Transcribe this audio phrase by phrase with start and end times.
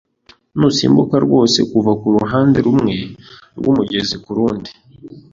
[0.57, 2.93] Nusimbuka rwose kuva kuruhande rumwe
[3.57, 4.69] rwumugezi kurundi.